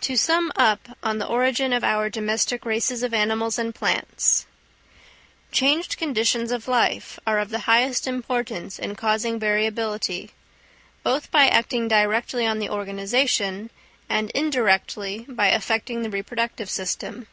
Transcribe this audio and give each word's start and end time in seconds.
To 0.00 0.16
sum 0.16 0.50
up 0.56 0.98
on 1.04 1.18
the 1.18 1.24
origin 1.28 1.72
of 1.72 1.84
our 1.84 2.10
domestic 2.10 2.66
races 2.66 3.04
of 3.04 3.14
animals 3.14 3.60
and 3.60 3.72
plants. 3.72 4.44
Changed 5.52 5.96
conditions 5.96 6.50
of 6.50 6.66
life 6.66 7.16
are 7.28 7.38
of 7.38 7.50
the 7.50 7.60
highest 7.60 8.08
importance 8.08 8.76
in 8.80 8.96
causing 8.96 9.38
variability, 9.38 10.32
both 11.04 11.30
by 11.30 11.46
acting 11.46 11.86
directly 11.86 12.44
on 12.44 12.58
the 12.58 12.70
organisation, 12.70 13.70
and 14.08 14.30
indirectly 14.30 15.26
by 15.28 15.46
affecting 15.50 16.02
the 16.02 16.10
reproductive 16.10 16.68
system. 16.68 17.28